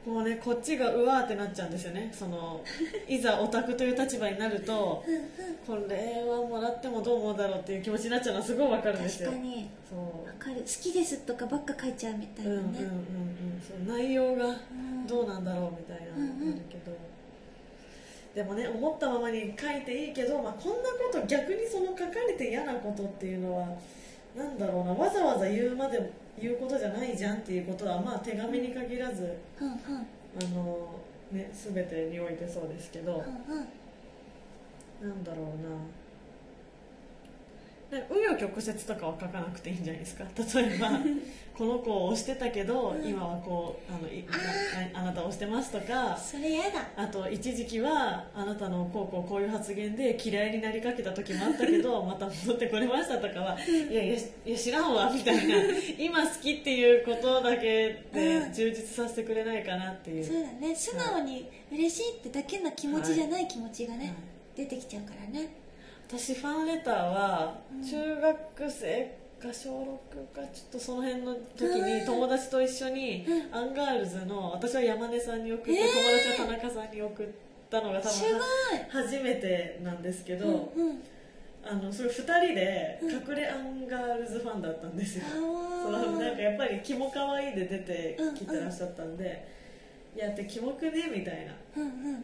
[0.05, 2.11] こうねこっちがうわーってなっちゃうんですよね。
[2.13, 2.61] その
[3.09, 5.19] いざオタクという立場になるとうんう
[5.79, 9.31] んこれはもらってもどう思うだろうっていう気持ちになっちゃうのはすごいわかるんですよ。
[9.31, 9.71] 確かに。
[9.89, 10.57] そわかる。
[10.57, 13.63] 好きですとかばっか書いちゃうみたいうなね、うんうんうんうん。
[13.87, 13.99] そう。
[13.99, 16.51] 内容がうんどうなんだろうみたいなうんうん。
[16.51, 16.93] なるけど、
[18.35, 23.69] でもね思ったままに書いていいけど、まあ、こんなこと逆にその書かれて嫌なことっていうのは
[24.37, 29.77] なんだろうなわざわざ言うまで言うことじゃないじゃんっていうことはまあ手紙に限らずうんうん。
[29.77, 30.89] あの、
[31.31, 35.09] ね、全てにおいてそうですけど、うんうん。
[35.11, 35.47] なんだろう
[37.93, 37.99] な。
[38.09, 40.25] 紆余曲折とかは書かなくていいんじゃないですか？
[40.59, 40.89] 例えば
[41.57, 43.07] この子を推してたけど、うん。
[43.07, 44.25] 今はこうあのい
[44.95, 46.89] ああなたを推してますとかそれやだ。
[46.97, 55.57] あと一時期はあなたのこうこうこういう発言で嫌いになりかけた時もあったけど また戻ってこれましたとかはいやいやいや知らんわみたいな
[55.99, 58.53] 今好きっていうことだけでうん。
[58.53, 60.75] 充実させてくれないかなっていう、そうだね。
[60.75, 64.15] 素直に嬉しいってだけの気持ちじゃない気持ちがね、はい。
[64.57, 65.55] 出てきちゃうからね。
[66.09, 67.83] 私ファンレターはうん。
[67.85, 72.07] 中学生か小6かちょっとその辺の時にうん。
[72.07, 73.55] 友達と一緒にうん。
[73.55, 75.79] アンガールズの私は山根さんに送って、えー。
[75.79, 77.27] 友達は田中さんに送っ
[77.69, 78.13] たのが多分
[78.91, 80.73] 初めてなんですけど、
[81.65, 85.25] あのそれ2人で隠れアンガールズファンだったんですよ、
[85.85, 89.62] そなんかやっぱり「キモかわいい」で出てきてらっしゃったんで「い
[90.17, 91.55] やってキモくね」みたいな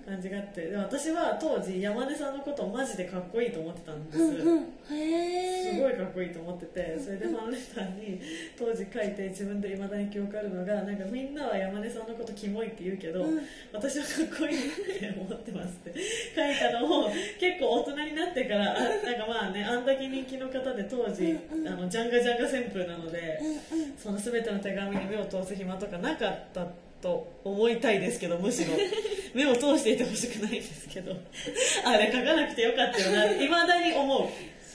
[0.06, 0.66] 感じがあって。
[0.66, 4.62] で私は当時山根さんのことをマジでかっこいいと思ってたんです、うんうん。
[4.90, 8.20] へえすごいかっこいいと思っててそれでファンレターに
[8.58, 13.40] 当時書いて自分でいまだに記憶あるのがなんかみんなは山根さんのことキモいって言うけど、うん。
[13.72, 15.94] 私はかっこいいって思ってますって
[16.36, 21.68] 書いたのを結構大人になってからあなんかまあねあんだけ人気の方で当時、うんうん。
[21.68, 23.38] あのジャンガジャンガ旋風なので、
[23.72, 23.96] うんうん。
[23.96, 26.66] その全ての手紙に目を通す暇とかなかった
[27.00, 28.72] と思いたいですけどむしろ。
[29.34, 31.14] 目を通していてほしくないですけど。
[31.84, 33.32] あれ書かなくてよかったよな。
[33.32, 34.28] いまだに思う。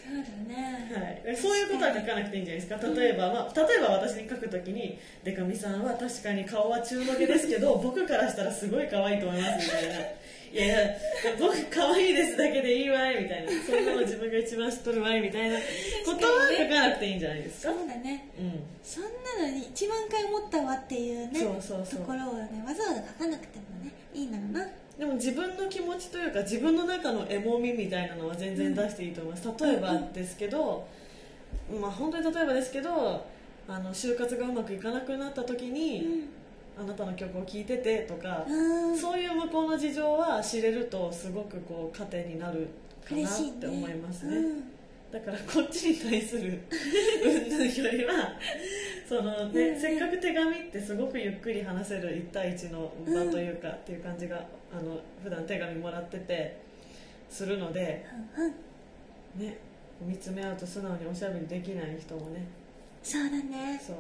[0.04, 1.24] そうだね。
[1.26, 2.94] はい、そういうことは書かなくていいんじゃないですか。
[2.94, 9.96] 例えば、まあ、例えば私に書くときに「デカミさんは確かに顔は中の毛ですけど僕からしたらすごい可愛いと思います」みたいな
[10.54, 10.88] 「いや
[11.40, 15.58] 僕可愛いですだけでいいわい」みたいな「そんなの自分が一番知っとるわい」みたいな。
[15.58, 17.74] ことは書かなくていいんじゃないですか。
[17.74, 18.30] そうだね。
[18.38, 22.00] うんそんなのに1万回思ったわっていうねそうそうそう。
[22.02, 24.70] ところをねわざわざ書かなくてもねいいんだろうな。
[25.00, 30.86] でも自分の気持ちというか自分の中のエモみみたいなのは全然出していいと思います、例えばですけど、
[31.82, 33.26] まあ本当に例えばですけど
[33.68, 36.28] あの就活がうまくいかなくなった時に、
[36.78, 38.98] あなたの曲を聴いててとか、うん。
[38.98, 42.68] そういう向こうの事情は知れるとすごくこう糧になる
[43.08, 44.38] かなって思いますね。
[44.38, 44.64] うん。
[45.12, 46.60] だからこっちに対する
[47.24, 48.34] 云々よりは
[49.08, 49.80] その、ねうん。
[49.80, 56.58] せっかく手紙ってすごくゆっくり話せる1対1の場というか、っていう感じがあの普段手紙もらってて
[57.30, 58.06] するので、
[58.36, 58.54] うんうん。
[59.40, 59.58] ね、
[60.02, 62.48] 見つめ合うと素直におしゃべりできない人もね。
[63.04, 63.80] そうだね。
[63.86, 63.98] そう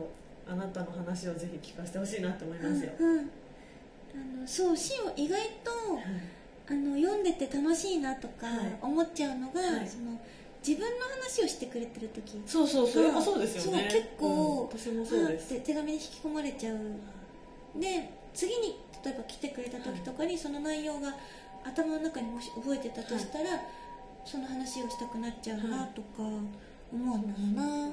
[0.48, 3.20] あなたの話をぜひ聞かせてほしいなって思いますよ、うんうん。
[3.20, 5.72] あのそう詩を意外と
[6.70, 8.78] あの読んでて楽しいなとかはい。
[8.82, 9.88] 思っちゃうのが、はい。
[9.88, 10.20] その
[10.66, 12.42] 自分の話をしてくれてる時。
[12.46, 13.90] そうそうそう、うんやっぱそうですよね。
[13.90, 14.28] そう結構
[14.72, 14.80] うん。
[14.80, 15.60] 私もそうです。
[15.62, 16.78] 手紙に引き込まれちゃう。
[17.80, 21.14] で次に例えば来てくれた時とかにその内容が
[21.66, 23.46] 頭の中にもし覚えてたとしたら、
[24.26, 26.44] その話をしたくなっちゃうなとか思
[26.92, 27.92] うんだろうな、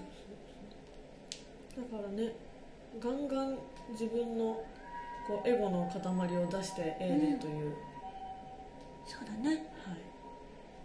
[1.80, 2.32] だからね
[3.00, 3.58] ガンガン
[3.92, 4.62] 自分の
[5.26, 7.74] こうエゴの塊を出してええねという、
[9.06, 9.56] そうだね。
[9.84, 9.96] はい。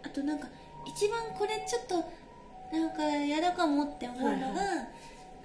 [0.04, 0.46] あとなんか
[0.86, 1.96] 一番これちょっと
[2.76, 4.52] なんか嫌だかもって思うのが、はいは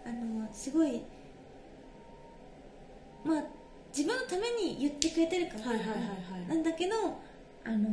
[0.05, 1.01] あのすごい
[3.25, 3.43] まあ
[3.95, 6.47] 自分のために言ってくれてるから、はいはいはいはい。
[6.47, 6.95] なんだけど
[7.65, 7.87] あの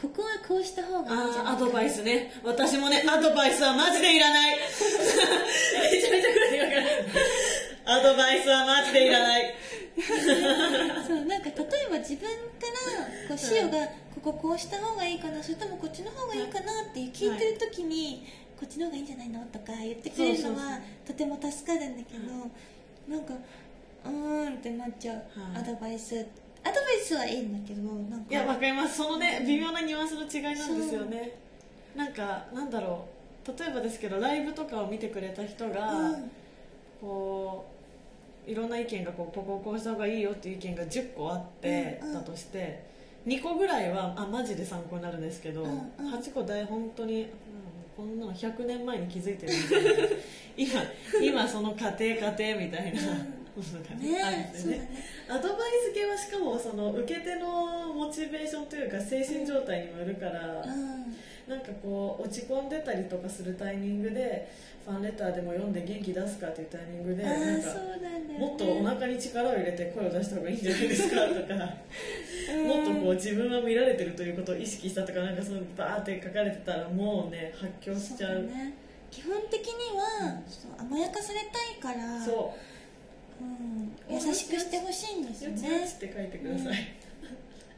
[0.00, 2.32] ここはこうした方がいいんじゃないアドバイスね。
[2.44, 6.86] 私もねアドバイスはマジでいらないめちゃめちゃくらいわかる
[7.88, 9.54] アドバイスはマジでいらない。
[11.06, 18.26] そうなんか例えば自分からこうシオがこここうした方がいいかなそれともこっちの方がいいかなって聞いてる時に、
[18.60, 23.34] こっちの方がいいんじゃないのとか言ってくれるのはとても助かるんだけど、なんか
[24.04, 25.62] うーんってなっちゃう、はい。
[25.62, 26.14] アドバイス。
[26.62, 28.98] アドバイスはいいんだけどなんかいやわかります。
[28.98, 31.38] そのね微妙なニュアンスの違いなんですよね。
[31.96, 33.06] なんかなんだろ
[33.46, 33.58] う。
[33.58, 36.30] 例えばですけどライブとかを見てくれた人が、うん。
[37.00, 37.77] こう
[38.48, 42.84] いろんな意見がこうここをこうした方がいいよっていう意見が10個あって、だとして
[43.26, 46.14] 2個ぐらいはあマジで参考になるんですけど、うんうん。
[46.14, 47.28] 8個大本当に、うん
[47.98, 49.90] こんなの100年前に気づいてるみたいな。
[50.56, 50.82] 今
[51.20, 53.00] 今その家庭家庭みたいな、
[55.28, 55.58] アドバイ
[55.90, 61.16] ス系はしかもその受け手のモチベーションというか精神状態にもよるから、うん
[61.48, 64.50] なんかこう落ち込んでたりとかするタイミングで
[64.84, 67.68] ファンレターでも読んで元気出すかっていうタイミングでなんか
[68.38, 71.54] もっとお腹に力を入れて声を出した方がいいんじゃないですかとか
[72.68, 78.42] もっとこう自分は見られてるということを意識したとかなんかそのバーって書かれてたらもうね発狂しちゃう。
[78.42, 78.74] そだね。
[79.10, 82.54] 基本的には、そう甘やかされたいからそ
[83.40, 83.44] う。
[83.44, 85.84] うん、優しくしてほしいんですよね。
[85.84, 86.74] って書いてください、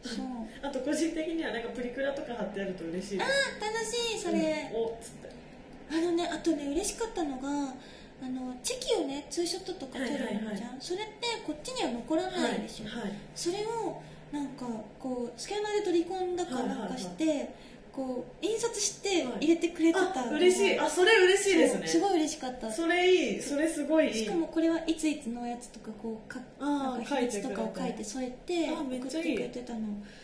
[0.02, 0.26] そう。
[0.62, 3.18] あと個人的にはなんかプリクラとか貼ってあると嬉しい。
[3.18, 4.82] ですあ楽しいそれ、うん。
[4.82, 5.30] おっつって。
[5.90, 7.48] あのねあとね嬉しかったのが
[8.22, 10.56] あのチェキをねツーショットとか撮るのじゃん、はいはいはい。
[10.78, 11.12] それって
[11.46, 13.02] こっちには残らないでしょ、はい。
[13.02, 13.12] はい。
[13.34, 14.66] それをなんか
[14.98, 17.54] こうスキャナーで取り込んだかなんかして、
[18.00, 20.80] こう印刷して入れてくれてた、あ嬉しい。
[20.80, 21.86] あそれ嬉しいですね。
[21.86, 22.72] すごい嬉しかった。
[22.72, 23.42] それいい。
[23.42, 24.14] それすごいいい。
[24.14, 29.36] しかもこれはいついつのやつとかこうかなんか秘密とかを書いて添えてあめっ送ってくちゃいい。
[29.36, 29.80] れてたの。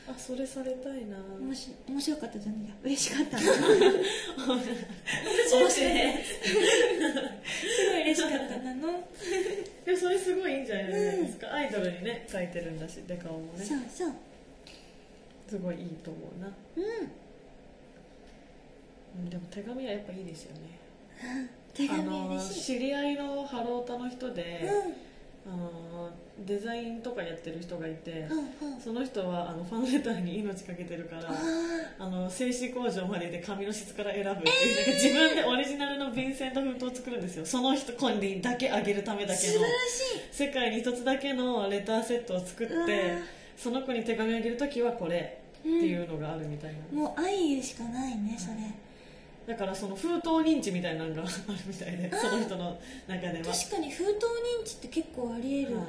[0.09, 1.19] あそれされたいな。
[1.39, 2.67] 面白面白かったじゃんい？
[2.67, 3.37] や嬉しかった。
[3.37, 3.55] す面
[5.69, 6.25] 白いね。
[7.93, 9.07] ごい嬉しかったなの。
[9.85, 13.67] でもそれすごいいいんじゃないですか、アイドルにね書いてるんだしデカオもね。
[13.67, 14.13] そうそう。
[15.47, 16.89] すごいいいと思うな、うんうん、
[19.29, 20.79] でも手紙はやっぱいいですよね。
[21.75, 22.61] 手紙あの嬉しい。
[22.63, 25.53] 知り合いのハロータの人で、うん。
[25.53, 26.11] あの
[26.45, 28.81] デザインとかやってる人がいて、うんうん。
[28.81, 31.33] その人はあのファンレターに命かけてるからあ
[31.99, 37.47] あの製紙工場までで紙の質から選ぶっていう、なんか自分でオリジナルの便箋と封筒を作るんですよ。
[37.47, 40.03] その人コンにだけあげるためだけのー素晴らし
[40.33, 43.23] 世界に一つだけのレターセットを作ってー。
[43.57, 48.57] その子に手紙あげるときはこれってい、いうのがあるみたいな、うん、もう愛しかないねそれ
[49.47, 51.33] だからその封筒認知みたいなのがある
[51.67, 54.27] みたいでその人の中では、確かに封筒
[54.61, 55.87] 認知って結構ありえる、はい、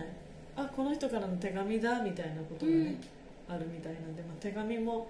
[0.55, 3.01] あこの人からの手紙だみたいなことがね、
[3.49, 5.09] あるみたいなんで、まあ、手紙も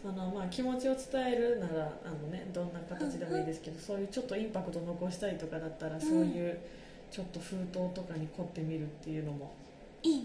[0.00, 6.58] その、まあ、気持ちを伝えるならあの、ね、どんな形でもいいですけど、そういうちょっとインパクト残したいとかだったら、そういう
[7.10, 9.52] ちょっと封筒とかに凝ってみるっていうのも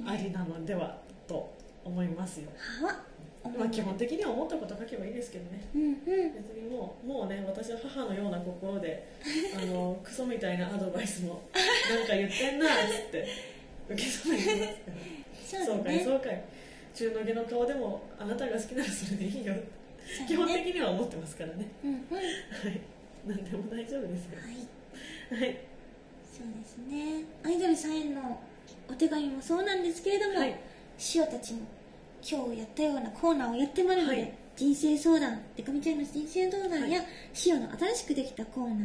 [0.08, 1.52] ありなのではと
[1.84, 2.50] 思いますよ、
[2.84, 3.11] は
[3.43, 5.62] まあ、基本的には思ったこと書けばいいですけどね。
[5.73, 5.95] うんうん。
[5.95, 6.08] 別
[6.54, 9.08] にもうもうね私は母のような心で
[9.58, 11.41] あのクソみたいなアドバイスも
[11.89, 13.27] なんか言ってんなっつって
[13.89, 14.77] 受け止めて
[15.36, 16.43] ますからそうかいそうかい。
[16.93, 19.54] 中の下の顔でもあなたが好きならそれでいいよ。
[20.17, 21.67] そう基本ね的には思ってますからね。
[21.84, 22.15] うんうん。
[22.15, 22.25] はい。
[22.25, 22.32] は
[22.71, 22.80] い
[23.25, 24.38] 何でも大丈夫ですよ。
[25.32, 25.58] はい。
[26.32, 27.23] そうですね。
[27.43, 28.39] アイドルさんへの
[28.89, 30.56] お手紙もそうなんですけれども、はい。
[31.15, 31.62] 塩たちも
[32.24, 34.32] 今日やったようなコーナーをやってまるので、はい。
[34.56, 37.06] 人生相談デカミちゃんの人生相談や、は
[37.46, 38.78] 塩の新しくできたコーナー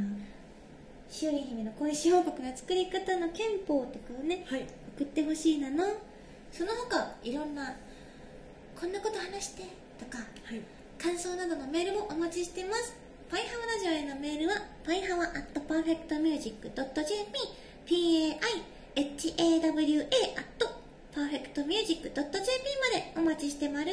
[1.22, 4.66] 塩り姫の恋し報告の作り方の憲法とかをねはい。
[4.96, 5.84] 送ってほしいなの。
[6.50, 7.76] その他いろんな
[8.80, 9.64] こんなこと話して
[9.98, 10.62] とかはい。
[10.98, 12.96] 感想などのメールもお待ちしてます。
[13.28, 17.38] パイハワラジオへのメールはパイハワ at perfectmusic.jp
[17.84, 18.36] p-a-i-h-a-w-a
[20.36, 20.64] at
[21.16, 22.28] perfectmusic.jp ま
[22.92, 23.90] でお待ちしてまる。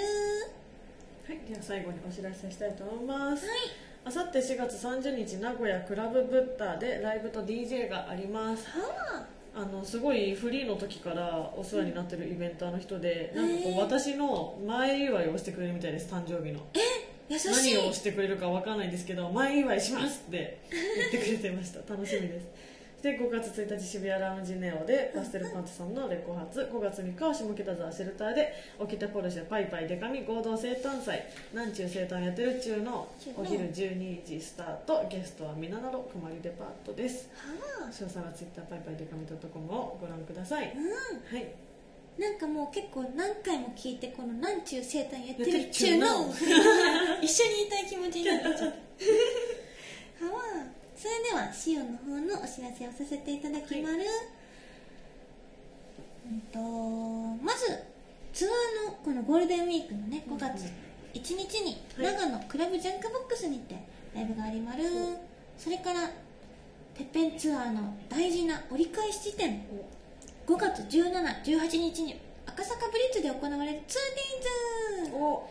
[1.26, 3.58] はい、では最後にお知らせしたいと思います、はい。
[4.04, 8.68] あさって4月30日名古屋クラブブッダでライブと DJ があります。
[8.68, 9.64] はあ。
[9.66, 16.60] のすごいフリーの時からお世話になってるイベンターの人で、うんなんかこう私の前祝いをしてくれるみたいです誕生日の。
[16.60, 16.64] あ
[17.30, 17.76] 優しい。
[17.76, 21.80] 何をしてくれるかわかんないんですけど前祝いしますって言ってくれてました。
[21.90, 22.48] 楽しみです
[23.04, 26.62] で5月1日渋谷ラウンジネオでパステルパンツさんのレコ発。
[26.72, 31.28] 5月3日は下北沢シェルターで起きてポルシェパイパイデカミ合同生誕祭。
[31.52, 33.06] 南中生誕やってる中の。
[33.36, 37.28] お昼12時スタートゲストはみななろくまりデパートです。
[37.36, 37.92] はあ。
[37.92, 41.44] 詳細はツイッターパイパイデカミドットコムをご覧ください、うはい。
[41.44, 46.32] んなんかもう結構何回も聞いてこの南中生誕やってやってる中の。
[47.22, 48.66] 一緒にいたい気持ちになっちゃった。
[50.24, 50.53] はあ
[51.04, 54.06] それではシオの方のお知らせをさせていただきまる、
[56.26, 56.58] うんと
[57.44, 57.84] まず
[58.32, 60.64] ツアーのこのゴールデンウィークのね5月
[61.14, 62.16] 1日にはい。
[62.16, 63.76] 長野クラブジャンクボックスにて
[64.16, 64.84] ライブがありまる、
[65.58, 66.08] それから
[66.96, 69.66] てっぺんツアーの大事な折り返し地点。
[70.48, 73.80] 5月1718日に赤坂ブリッツで行われる
[75.10, 75.50] 2days お。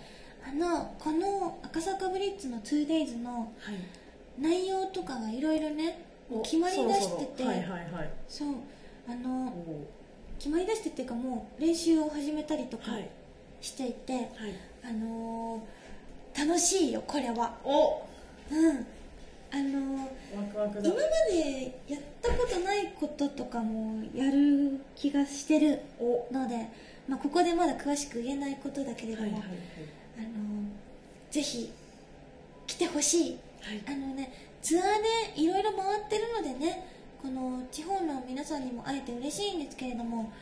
[0.48, 4.01] あのこの赤坂ブリッツの 2days のはい
[4.38, 7.44] 内容とかがいろいろねお決まりだしてて
[8.28, 8.48] そう
[9.08, 9.52] あおの
[10.38, 13.08] 決まりだしてっていうかもう練習を始めたりとかはい。
[13.60, 14.24] していて、はい。
[14.84, 15.60] あのー
[16.34, 17.54] 楽しいよこれは。
[17.62, 18.02] お
[18.50, 18.86] うん。
[19.52, 20.80] あのー今ま
[21.30, 26.26] でやったことないこととかもやる気がしてるお。
[26.32, 26.66] ので、
[27.06, 29.48] まあ、ここでまだ詳しく言えないことだけれども、はいはいはい。
[30.18, 30.28] あの
[31.30, 31.70] ぜひ
[32.66, 33.38] 来てほしいはい
[33.86, 34.84] あのねツアー
[35.36, 36.86] でいろいろ回ってるのでね
[37.20, 40.32] この地方の皆さんにも会えて嬉しいんですけれども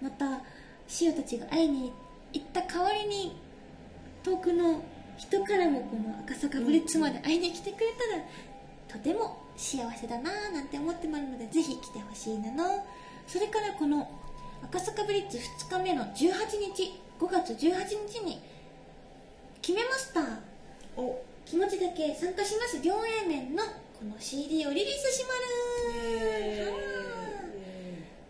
[0.00, 0.40] また
[0.86, 1.92] シオたちが会いに
[2.32, 3.36] 行った代わりに
[4.22, 4.82] 遠くの
[5.16, 7.86] 人からもこの赤坂ブリッツまで会いに来てくれ
[8.88, 12.86] たら、とても幸せだなぁなんて思ってもらうのでぜひ来てほしいなの。
[13.26, 14.10] それからこの
[14.62, 16.14] 赤坂ブリッツ2日目の18
[16.74, 18.40] 日5月18日に
[19.60, 20.20] 決めました。
[20.96, 22.80] お気持ちだけ参加します。
[22.80, 26.72] 両 A 面のこの CD をリリースしまる。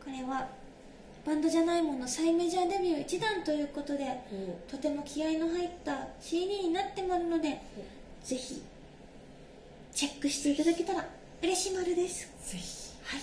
[0.03, 0.49] これは
[1.27, 7.61] バンドじゃないもの再メジャーデビュー1弾ということでおとても気合の入った CD になってまるので
[8.25, 8.63] ぜひ
[9.93, 11.07] チェックしていただけたら
[11.43, 12.27] 嬉しまるです。
[12.51, 12.95] ぜひ。
[13.05, 13.21] はい。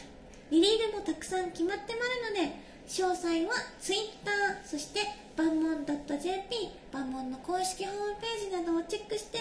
[0.52, 2.56] リリールもたくさん決まってまるので
[2.88, 4.32] 詳細は Twitter
[4.64, 5.00] そして
[5.36, 9.39] バンモン .jp バンモンの公式ホームページなどをチェックして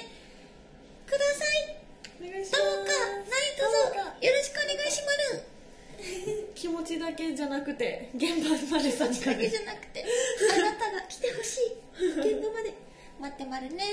[1.07, 1.77] ください。
[2.19, 5.45] どうか何卒よろしくお願いしまる
[6.55, 12.09] 気持ちだけじゃなくて現場まで参加でだけじゃなくてあなたが来てほしい。
[12.21, 12.75] 現場まで。
[13.21, 13.85] 待ってまるね。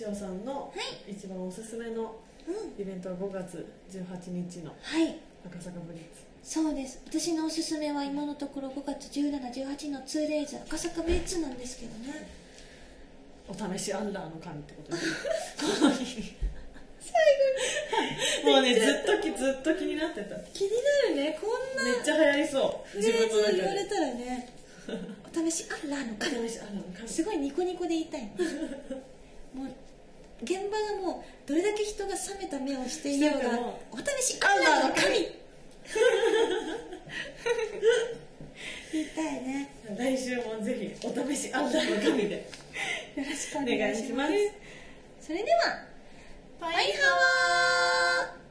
[0.00, 2.16] 塩さんのはい一番おすすめの
[2.46, 2.80] うん。
[2.80, 5.18] イベントは5月18日のはい。
[5.46, 6.26] 赤坂ブリッツ。
[6.42, 7.00] そうです。
[7.06, 12.45] 私のおすすめは今のところ5月1718の 2days 赤坂ブリッツなんですけどね
[13.48, 16.34] お試しアンラーの神ってことですこの日
[18.44, 20.36] もうねずっときずっと気になってた。
[20.52, 20.70] 気に
[21.06, 21.38] なるね。
[21.40, 22.96] こんなめっちゃ流行りそう。
[22.96, 23.56] 自分の中で。
[23.56, 24.48] 言われたらね。
[24.88, 24.90] お
[25.34, 27.08] 試しあらのお試しアンラーの神。
[27.08, 28.22] すごいニコニコで言いたい。
[28.22, 28.28] の
[29.62, 29.68] もう
[30.42, 33.58] 現場がもうどれだけ人が冷めた目をしていようが
[33.90, 35.30] お試しアンラーの神
[38.96, 39.68] 言いたいね。
[39.94, 42.36] 来週もぜひお試しアンラーの神で。
[42.36, 42.42] よ
[43.16, 44.32] ろしくおお願願いします。
[44.32, 44.50] いしま
[45.20, 45.26] す。
[45.26, 45.84] それでは
[46.60, 48.45] バイハワー